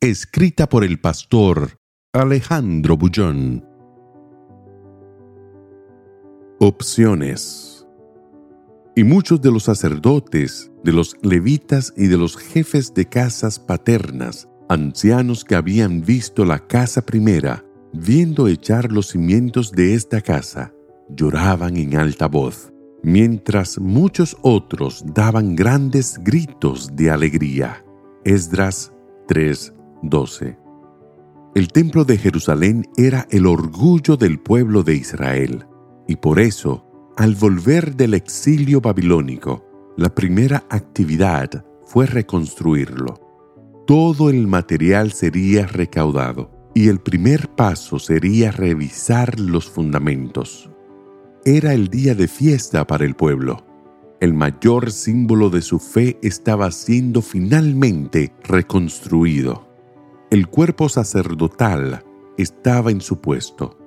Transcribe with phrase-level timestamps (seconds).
[0.00, 1.80] Escrita por el pastor
[2.12, 3.64] Alejandro Bullón.
[6.60, 7.84] Opciones.
[8.94, 14.48] Y muchos de los sacerdotes, de los levitas y de los jefes de casas paternas,
[14.68, 20.72] ancianos que habían visto la casa primera, viendo echar los cimientos de esta casa,
[21.08, 27.84] lloraban en alta voz, mientras muchos otros daban grandes gritos de alegría.
[28.24, 28.92] Esdras
[30.02, 30.58] 3:12
[31.54, 35.66] El templo de Jerusalén era el orgullo del pueblo de Israel,
[36.06, 36.84] y por eso,
[37.16, 39.64] al volver del exilio babilónico,
[39.96, 43.20] la primera actividad fue reconstruirlo.
[43.86, 50.70] Todo el material sería recaudado y el primer paso sería revisar los fundamentos.
[51.44, 53.64] Era el día de fiesta para el pueblo
[54.20, 59.67] el mayor símbolo de su fe estaba siendo finalmente reconstruido.
[60.30, 62.04] El cuerpo sacerdotal
[62.36, 63.78] estaba en su puesto.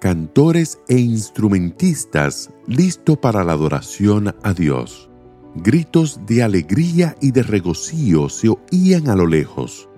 [0.00, 5.10] Cantores e instrumentistas listos para la adoración a Dios.
[5.56, 9.88] Gritos de alegría y de regocijo se oían a lo lejos.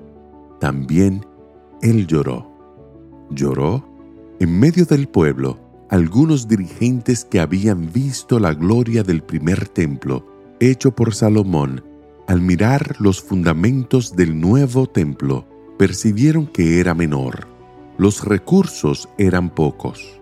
[0.59, 1.27] También
[1.83, 2.51] él lloró.
[3.28, 3.87] Lloró
[4.41, 10.27] en medio del pueblo algunos dirigentes que habían visto la gloria del primer templo
[10.61, 11.84] hecho por Salomón,
[12.27, 15.47] al mirar los fundamentos del nuevo templo,
[15.81, 17.48] percibieron que era menor.
[17.97, 20.20] Los recursos eran pocos.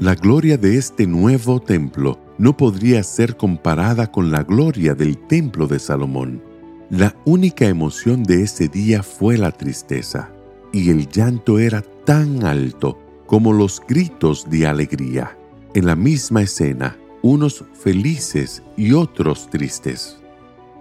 [0.00, 5.68] La gloria de este nuevo templo no podría ser comparada con la gloria del templo
[5.68, 6.42] de Salomón.
[6.90, 10.32] La única emoción de ese día fue la tristeza,
[10.72, 15.38] y el llanto era tan alto como los gritos de alegría.
[15.74, 20.18] En la misma escena, unos felices y otros tristes.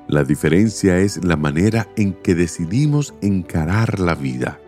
[0.07, 4.59] La diferencia es la manera en que decidimos encarar la vida.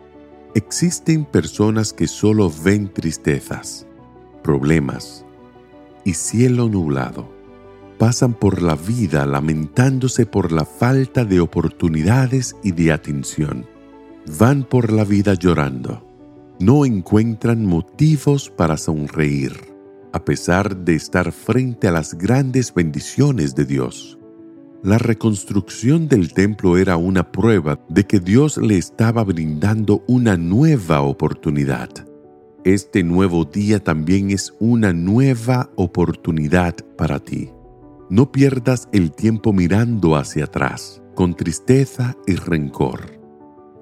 [0.55, 3.85] Existen personas que solo ven tristezas,
[4.43, 5.25] problemas
[6.03, 7.29] y cielo nublado.
[7.99, 13.65] Pasan por la vida lamentándose por la falta de oportunidades y de atención.
[14.39, 16.07] Van por la vida llorando
[16.59, 19.53] no encuentran motivos para sonreír,
[20.11, 24.16] a pesar de estar frente a las grandes bendiciones de Dios.
[24.83, 31.01] La reconstrucción del templo era una prueba de que Dios le estaba brindando una nueva
[31.01, 31.89] oportunidad.
[32.63, 37.49] Este nuevo día también es una nueva oportunidad para ti.
[38.11, 43.19] No pierdas el tiempo mirando hacia atrás, con tristeza y rencor.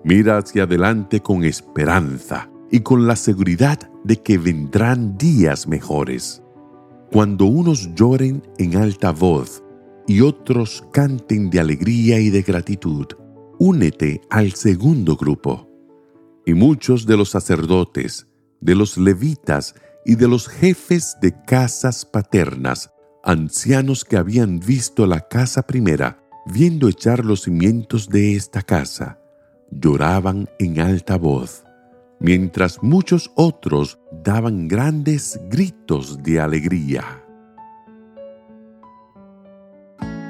[0.06, 6.42] Mira hacia adelante con esperanza y con la seguridad de que vendrán días mejores.
[7.12, 9.62] Cuando unos lloren en alta voz
[10.08, 13.08] y otros canten de alegría y de gratitud,
[13.60, 15.70] únete al segundo grupo.
[16.46, 18.28] Y muchos de los sacerdotes,
[18.62, 22.92] de los levitas y de los jefes de casas paternas,
[23.24, 29.20] ancianos que habían visto la casa primera, viendo echar los cimientos de esta casa,
[29.72, 31.66] lloraban en alta voz
[32.20, 37.25] mientras muchos otros daban grandes gritos de alegría.